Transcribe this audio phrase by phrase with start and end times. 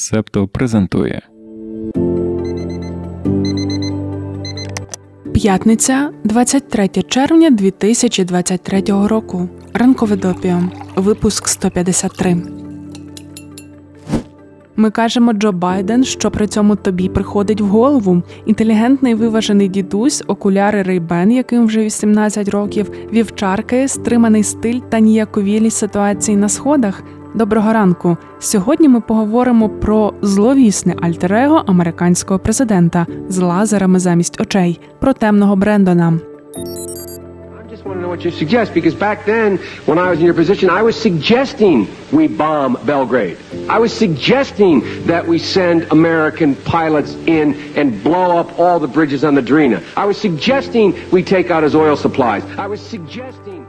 [0.00, 1.22] Септо презентує
[5.32, 9.48] П'ятниця, 23 червня 2023 року.
[9.74, 10.62] Ранкове допіо.
[10.96, 12.36] Випуск 153.
[14.76, 18.22] Ми кажемо Джо Байден, що при цьому тобі приходить в голову.
[18.46, 26.36] Інтелігентний виважений дідусь, окуляри Рейбен, яким вже 18 років, вівчарки, стриманий стиль та ніяковілі ситуації
[26.36, 27.02] на сходах.
[27.34, 28.16] Доброго ранку.
[28.38, 36.18] Сьогодні ми поговоримо про зловісне альтер-его американського президента з лазерами замість очей, про темного Брендона.
[45.60, 47.46] Send American pilots in
[47.80, 49.78] and blow up all the bridges on the Drina.
[50.02, 50.86] I was suggesting
[51.16, 52.42] we take out his oil supplies.
[52.66, 53.60] I was suggesting.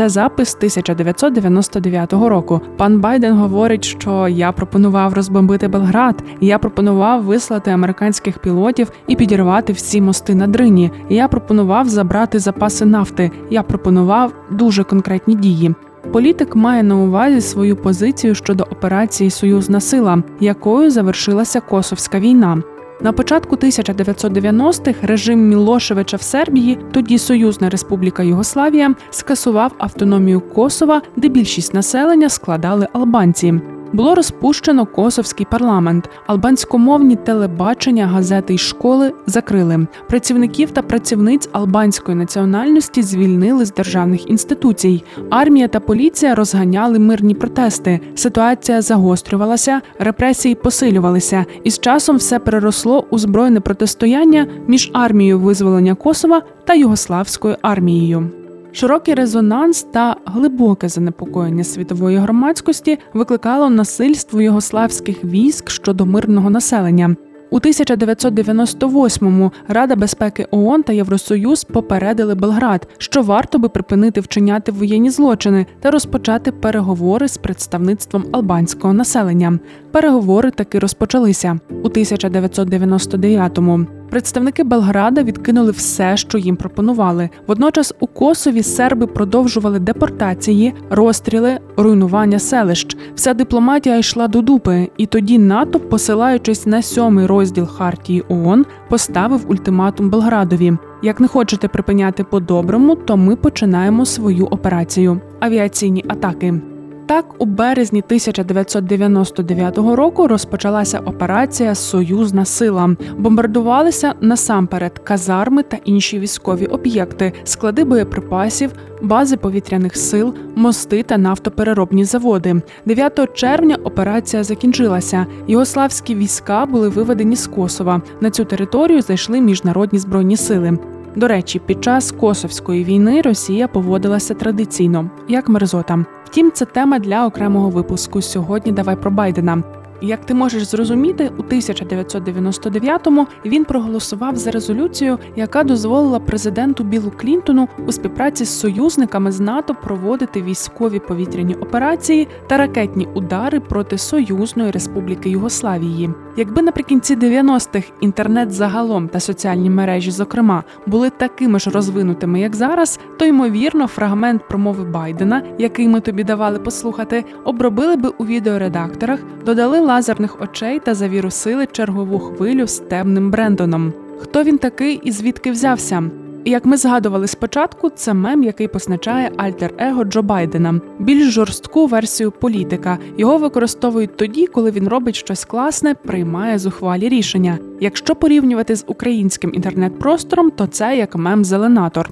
[0.00, 2.60] Це запис 1999 року.
[2.76, 9.72] Пан Байден говорить, що я пропонував розбомбити Белград, я пропонував вислати американських пілотів і підірвати
[9.72, 10.90] всі мости на дрині.
[11.08, 13.30] Я пропонував забрати запаси нафти.
[13.50, 15.74] Я пропонував дуже конкретні дії.
[16.12, 22.62] Політик має на увазі свою позицію щодо операції Союзна сила, якою завершилася Косовська війна.
[23.02, 31.28] На початку 1990-х режим Мілошевича в Сербії, тоді Союзна Республіка Югославія, скасував автономію Косова, де
[31.28, 33.60] більшість населення складали албанці.
[33.92, 39.86] Було розпущено косовський парламент, албанськомовні телебачення, газети й школи закрили.
[40.08, 45.04] Працівників та працівниць албанської національності звільнили з державних інституцій.
[45.30, 48.00] Армія та поліція розганяли мирні протести.
[48.14, 55.94] Ситуація загострювалася, репресії посилювалися, і з часом все переросло у збройне протистояння між армією визволення
[55.94, 58.39] Косова та югославською армією.
[58.72, 67.16] Широкий резонанс та глибоке занепокоєння світової громадськості викликало насильство югославських військ щодо мирного населення.
[67.50, 75.10] У 1998-му Рада безпеки ООН та Євросоюз попередили Белград, що варто би припинити вчиняти воєнні
[75.10, 79.58] злочини та розпочати переговори з представництвом албанського населення.
[79.92, 83.86] Переговори таки розпочалися у 1999-му.
[84.10, 87.30] Представники Белграда відкинули все, що їм пропонували.
[87.46, 92.96] Водночас у Косові серби продовжували депортації, розстріли, руйнування селищ.
[93.14, 99.50] Вся дипломатія йшла до дупи, і тоді НАТО, посилаючись на сьомий розділ Хартії ООН, поставив
[99.50, 100.72] ультиматум Белградові.
[101.02, 106.60] Як не хочете припиняти по-доброму, то ми починаємо свою операцію авіаційні атаки.
[107.10, 112.96] Так, у березні 1999 року розпочалася операція Союзна сила.
[113.18, 118.70] Бомбардувалися насамперед казарми та інші військові об'єкти, склади боєприпасів,
[119.02, 122.62] бази повітряних сил, мости та нафтопереробні заводи.
[122.86, 125.26] 9 червня операція закінчилася.
[125.48, 128.02] Югославські війська були виведені з Косова.
[128.20, 130.78] На цю територію зайшли міжнародні збройні сили.
[131.16, 136.04] До речі, під час Косовської війни Росія поводилася традиційно, як мерзота.
[136.24, 138.22] Втім, це тема для окремого випуску.
[138.22, 139.62] Сьогодні давай про Байдена.
[140.02, 147.68] Як ти можеш зрозуміти, у 1999-му він проголосував за резолюцію, яка дозволила президенту Білу Клінтону
[147.86, 154.70] у співпраці з союзниками з НАТО проводити військові повітряні операції та ракетні удари проти Союзної
[154.70, 156.10] Республіки Югославії.
[156.36, 163.00] Якби наприкінці 90-х інтернет загалом та соціальні мережі, зокрема, були такими ж розвинутими, як зараз,
[163.18, 169.80] то ймовірно, фрагмент промови Байдена, який ми тобі давали послухати, обробили би у відеоредакторах, додали
[169.90, 173.92] лазерних очей та завірусили чергову хвилю з темним Брендоном.
[174.18, 176.10] Хто він такий і звідки взявся?
[176.44, 182.98] Як ми згадували спочатку, це мем, який позначає альтер-его Джо Байдена, більш жорстку версію політика.
[183.18, 187.58] Його використовують тоді, коли він робить щось класне, приймає зухвалі рішення.
[187.80, 192.10] Якщо порівнювати з українським інтернет-простором, то це як мем-зеленатор.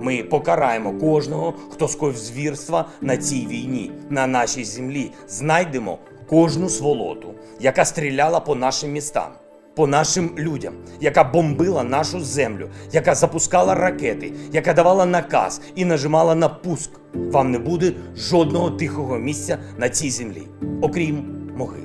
[0.00, 5.10] Ми покараємо кожного, хто скоїв звірства на цій війні, на нашій землі.
[5.28, 9.32] Знайдемо кожну сволоту, яка стріляла по нашим містам,
[9.76, 16.34] по нашим людям, яка бомбила нашу землю, яка запускала ракети, яка давала наказ і нажимала
[16.34, 16.90] на пуск.
[17.14, 20.42] Вам не буде жодного тихого місця на цій землі,
[20.82, 21.24] окрім
[21.56, 21.84] могили.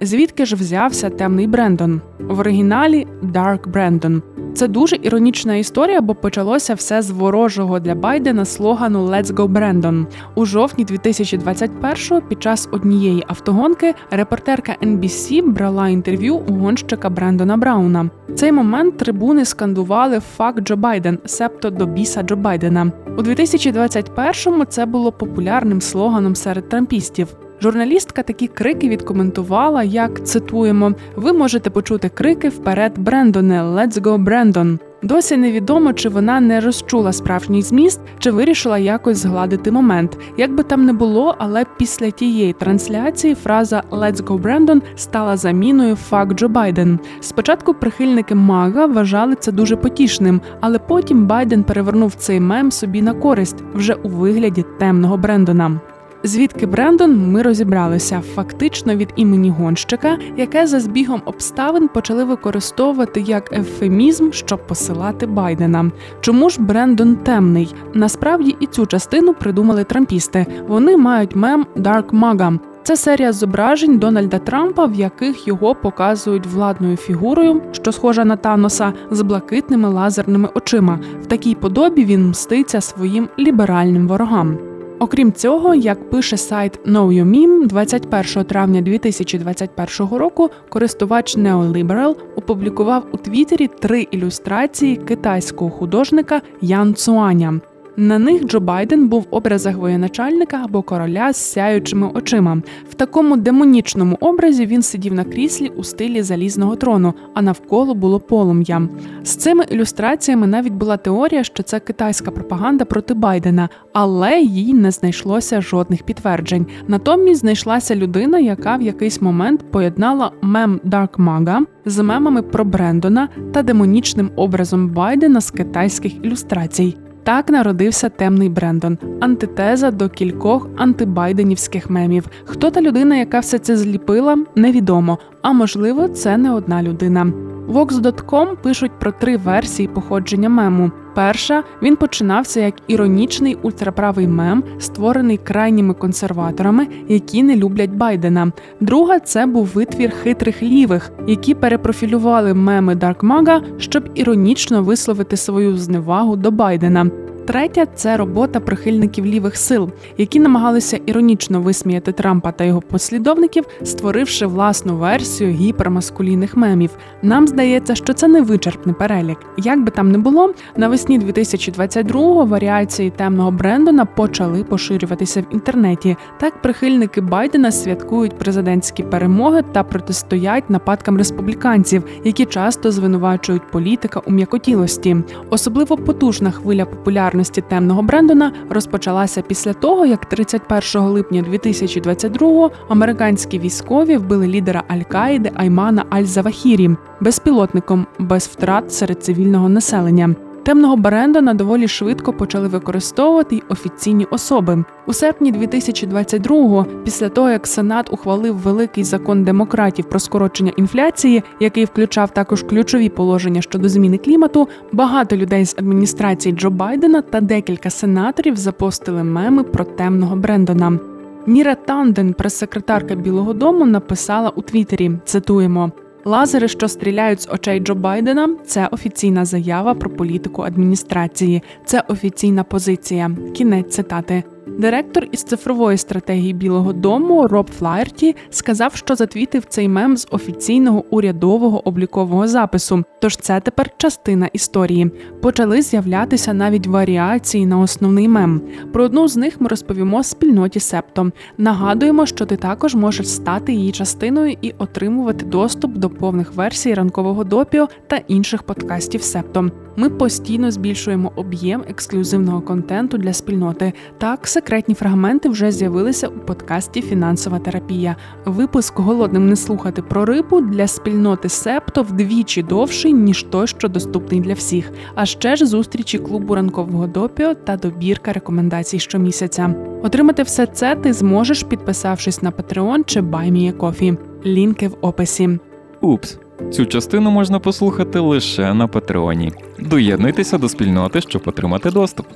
[0.00, 2.00] Звідки ж взявся темний Брендон?
[2.18, 4.22] В оригіналі Dark Brandon.
[4.54, 10.06] Це дуже іронічна історія, бо почалося все з ворожого для Байдена слогану «Let's go Brandon».
[10.34, 18.10] У жовтні 2021-го під час однієї автогонки репортерка NBC брала інтерв'ю у гонщика Брендона Брауна.
[18.28, 22.92] В цей момент трибуни скандували «Fuck Джо Байден», себто до біса Джо Байдена.
[23.18, 27.28] У 2021-му це було популярним слоганом серед трампістів.
[27.60, 34.78] Журналістка такі крики відкоментувала, як цитуємо: ви можете почути крики вперед, Брендоне, «Let's go, Брендон!».
[35.02, 40.18] Досі невідомо, чи вона не розчула справжній зміст, чи вирішила якось згладити момент.
[40.36, 45.96] Як би там не було, але після тієї трансляції фраза «Let's go, Brandon» стала заміною
[46.10, 46.98] «Fuck Джо Байден.
[47.20, 53.14] Спочатку прихильники Мага вважали це дуже потішним, але потім Байден перевернув цей мем собі на
[53.14, 55.80] користь вже у вигляді темного Брендона.
[56.26, 63.52] Звідки Брендон ми розібралися фактично від імені гонщика, яке за збігом обставин почали використовувати як
[63.52, 65.90] ефемізм, щоб посилати Байдена.
[66.20, 67.74] Чому ж Брендон темний?
[67.94, 70.46] Насправді і цю частину придумали трампісти.
[70.68, 72.58] Вони мають мем Dark MAGA.
[72.82, 78.92] Це серія зображень Дональда Трампа, в яких його показують владною фігурою, що схожа на Таноса,
[79.10, 80.98] з блакитними лазерними очима.
[81.22, 84.73] В такій подобі він мститься своїм ліберальним ворогам.
[85.04, 93.68] Окрім цього, як пише сайт KnowYourMeme, 21 травня 2021 року користувач Neoliberal опублікував у Твіттері
[93.68, 97.60] три ілюстрації китайського художника Ян Цуаня.
[97.96, 102.62] На них Джо Байден був в образах воєначальника або короля з сяючими очима.
[102.90, 108.20] В такому демонічному образі він сидів на кріслі у стилі залізного трону, а навколо було
[108.20, 108.88] полум'я.
[109.22, 114.90] З цими ілюстраціями навіть була теорія, що це китайська пропаганда проти Байдена, але їй не
[114.90, 116.66] знайшлося жодних підтверджень.
[116.88, 123.28] Натомість знайшлася людина, яка в якийсь момент поєднала мем Dark Maga з мемами про Брендона
[123.52, 126.96] та демонічним образом Байдена з китайських ілюстрацій.
[127.24, 132.26] Так народився темний Брендон, антитеза до кількох антибайденівських мемів.
[132.44, 135.18] Хто та людина, яка все це зліпила, невідомо.
[135.42, 137.32] А можливо, це не одна людина.
[137.68, 140.90] Vox.com пишуть про три версії походження мему.
[141.14, 148.52] Перша він починався як іронічний ультраправий мем, створений крайніми консерваторами, які не люблять Байдена.
[148.80, 156.36] Друга це був витвір хитрих лівих, які перепрофілювали меми Даркмага, щоб іронічно висловити свою зневагу
[156.36, 157.10] до Байдена.
[157.46, 164.46] Третя це робота прихильників лівих сил, які намагалися іронічно висміяти Трампа та його послідовників, створивши
[164.46, 166.90] власну версію гіпермаскулінних мемів.
[167.22, 169.38] Нам здається, що це не вичерпний перелік.
[169.56, 176.16] Як би там не було, навесні 2022-го варіації темного Брендона почали поширюватися в інтернеті.
[176.40, 184.30] Так прихильники Байдена святкують президентські перемоги та протистоять нападкам республіканців, які часто звинувачують політика у
[184.30, 185.16] м'якотілості.
[185.50, 193.58] Особливо потужна хвиля популярності популярності темного Брендона розпочалася після того, як 31 липня 2022-го американські
[193.58, 200.34] військові вбили лідера Аль-Каїди Аймана Аль-Завахірі безпілотником без втрат серед цивільного населення.
[200.64, 207.66] Темного Брендона доволі швидко почали використовувати й офіційні особи у серпні 2022-го, після того як
[207.66, 214.18] Сенат ухвалив великий закон демократів про скорочення інфляції, який включав також ключові положення щодо зміни
[214.18, 214.68] клімату.
[214.92, 220.98] Багато людей з адміністрації Джо Байдена та декілька сенаторів запостили меми про темного Брендона.
[221.46, 225.92] Міра Танден, прес-секретарка Білого Дому, написала у Твіттері, Цитуємо.
[226.24, 232.64] Лазери, що стріляють з очей Джо Байдена, це офіційна заява про політику адміністрації, це офіційна
[232.64, 233.30] позиція.
[233.54, 234.42] Кінець цитати.
[234.78, 241.04] Директор із цифрової стратегії Білого Дому Роб Флаєрті сказав, що затвітив цей мем з офіційного
[241.10, 243.04] урядового облікового запису.
[243.20, 245.10] Тож це тепер частина історії.
[245.42, 248.60] Почали з'являтися навіть варіації на основний мем.
[248.92, 251.30] Про одну з них ми розповімо спільноті Септо.
[251.58, 257.44] Нагадуємо, що ти також можеш стати її частиною і отримувати доступ до повних версій ранкового
[257.44, 259.70] допіо та інших подкастів Септо.
[259.96, 263.92] Ми постійно збільшуємо об'єм ексклюзивного контенту для спільноти.
[264.18, 268.16] Так, секретні фрагменти вже з'явилися у подкасті Фінансова терапія.
[268.44, 274.40] Випуск голодним не слухати про рибу для спільноти Септо вдвічі довший ніж той, що доступний
[274.40, 274.92] для всіх.
[275.14, 279.74] А ще ж зустрічі клубу ранкового допіо та добірка рекомендацій щомісяця.
[280.02, 284.16] Отримати все це ти зможеш, підписавшись на Patreon чи BuyMeACoffee.
[284.46, 285.58] Лінки в описі.
[286.00, 286.38] Упс.
[286.70, 289.52] Цю частину можна послухати лише на Патреоні.
[289.78, 292.26] Доєднуйтеся до спільноти, щоб отримати доступ.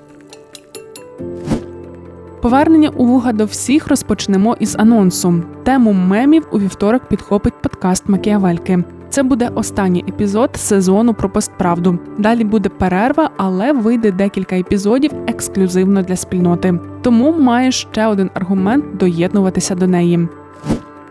[2.43, 5.43] Повернення у вуга до всіх розпочнемо із анонсу.
[5.63, 8.85] Тему мемів у вівторок підхопить подкаст Макіавельки.
[9.09, 11.99] Це буде останній епізод сезону про постправду.
[12.19, 16.79] Далі буде перерва, але вийде декілька епізодів ексклюзивно для спільноти.
[17.03, 20.29] Тому маєш ще один аргумент доєднуватися до неї.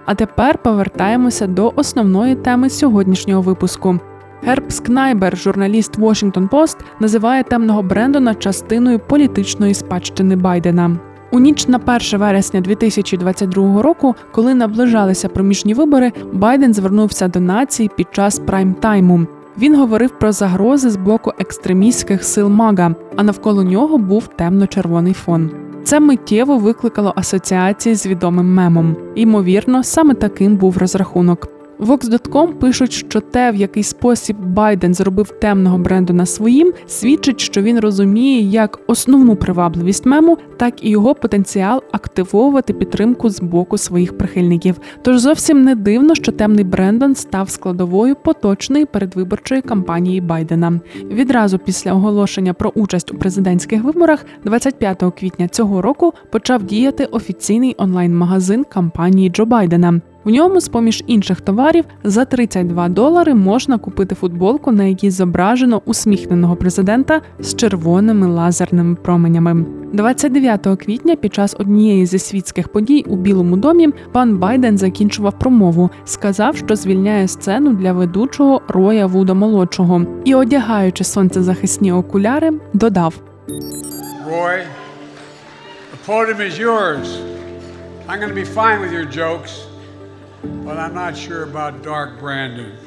[0.06, 4.00] А тепер повертаємося до основної теми сьогоднішнього випуску.
[4.44, 10.98] Герб Скнайбер, журналіст Washington Post, називає темного Брендона частиною політичної спадщини Байдена.
[11.32, 17.90] У ніч на 1 вересня 2022 року, коли наближалися проміжні вибори, Байден звернувся до нації
[17.96, 19.28] під час прайм-тайму.
[19.58, 25.52] Він говорив про загрози з боку екстремістських сил МАГА, а навколо нього був темно-червоний фон.
[25.84, 28.96] Це миттєво викликало асоціації з відомим мемом.
[29.16, 31.57] Ймовірно, саме таким був розрахунок.
[31.80, 37.80] Vox.com пишуть, що те, в який спосіб Байден зробив темного Брендона своїм, свідчить, що він
[37.80, 44.76] розуміє як основну привабливість мему, так і його потенціал активовувати підтримку з боку своїх прихильників.
[45.02, 50.80] Тож зовсім не дивно, що темний Брендон став складовою поточної передвиборчої кампанії Байдена.
[51.12, 57.76] Відразу після оголошення про участь у президентських виборах, 25 квітня цього року, почав діяти офіційний
[57.78, 60.02] онлайн-магазин кампанії Джо Байдена.
[60.28, 65.82] В ньому, з поміж інших товарів, за 32 долари можна купити футболку, на якій зображено
[65.86, 69.66] усміхненого президента з червоними лазерними променями.
[69.94, 75.90] 29 квітня, під час однієї зі світських подій у Білому домі, пан Байден закінчував промову,
[76.06, 83.14] сказав, що звільняє сцену для ведучого Роя Вуда молодшого і, одягаючи сонцезахисні окуляри, додав.
[84.30, 84.60] Roy,
[85.94, 87.08] the podium is yours.
[88.10, 89.54] I'm going be fine with your jokes,
[90.44, 92.78] but I'm not sure about Dark Brandon.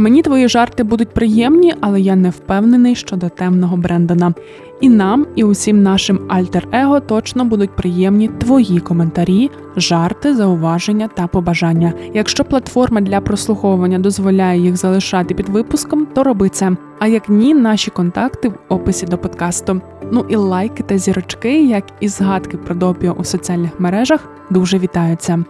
[0.00, 4.34] Мені твої жарти будуть приємні, але я не впевнений щодо темного Брендона.
[4.80, 11.92] І нам, і усім нашим альтер-его точно будуть приємні твої коментарі, жарти, зауваження та побажання.
[12.14, 16.76] Якщо платформа для прослуховування дозволяє їх залишати під випуском, то роби це.
[16.98, 19.80] А як ні, наші контакти в описі до подкасту.
[20.12, 25.44] Ну і лайки та зірочки, як і згадки про допіо у соціальних мережах, дуже вітаються.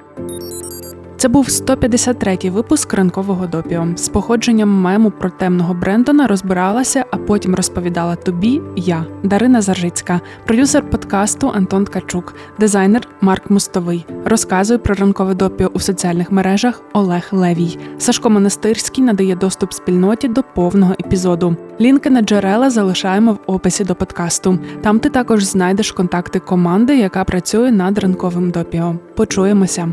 [1.20, 3.86] Це був 153-й випуск ранкового допіо.
[3.96, 10.90] З походженням мему про темного Брендона розбиралася, а потім розповідала тобі я, Дарина Заржицька, продюсер
[10.90, 14.06] подкасту Антон Ткачук, дизайнер Марк Мустовий.
[14.24, 17.78] Розказує про ранкове допіо у соціальних мережах Олег Левій.
[17.98, 21.56] Сашко Монастирський надає доступ спільноті до повного епізоду.
[21.80, 24.58] Лінки на джерела залишаємо в описі до подкасту.
[24.82, 28.94] Там ти також знайдеш контакти команди, яка працює над ранковим допіо.
[29.16, 29.92] Почуємося.